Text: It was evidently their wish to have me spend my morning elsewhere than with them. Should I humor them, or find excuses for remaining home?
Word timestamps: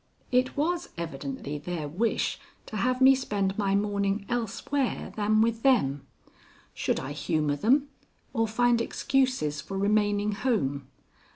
It 0.31 0.57
was 0.57 0.89
evidently 0.97 1.59
their 1.59 1.87
wish 1.87 2.39
to 2.65 2.77
have 2.77 3.01
me 3.01 3.13
spend 3.13 3.55
my 3.55 3.75
morning 3.75 4.25
elsewhere 4.29 5.13
than 5.15 5.41
with 5.41 5.61
them. 5.61 6.07
Should 6.73 6.99
I 6.99 7.11
humor 7.11 7.55
them, 7.55 7.89
or 8.33 8.47
find 8.47 8.81
excuses 8.81 9.61
for 9.61 9.77
remaining 9.77 10.31
home? 10.31 10.87